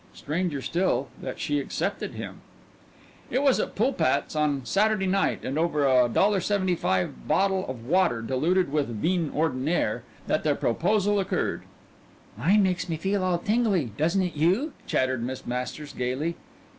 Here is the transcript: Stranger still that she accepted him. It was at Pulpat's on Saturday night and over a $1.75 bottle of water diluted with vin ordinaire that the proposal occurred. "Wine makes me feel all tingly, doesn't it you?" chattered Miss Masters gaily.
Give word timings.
Stranger 0.15 0.63
still 0.63 1.09
that 1.21 1.39
she 1.39 1.59
accepted 1.59 2.15
him. 2.15 2.41
It 3.29 3.43
was 3.43 3.59
at 3.59 3.75
Pulpat's 3.75 4.35
on 4.35 4.65
Saturday 4.65 5.05
night 5.05 5.45
and 5.45 5.59
over 5.59 5.85
a 5.85 6.09
$1.75 6.09 7.27
bottle 7.27 7.67
of 7.67 7.85
water 7.85 8.23
diluted 8.23 8.71
with 8.71 8.87
vin 8.87 9.29
ordinaire 9.29 10.01
that 10.25 10.43
the 10.43 10.55
proposal 10.55 11.19
occurred. 11.19 11.61
"Wine 12.35 12.63
makes 12.63 12.89
me 12.89 12.97
feel 12.97 13.23
all 13.23 13.37
tingly, 13.37 13.91
doesn't 13.95 14.23
it 14.23 14.35
you?" 14.35 14.73
chattered 14.87 15.21
Miss 15.23 15.45
Masters 15.45 15.93
gaily. 15.93 16.35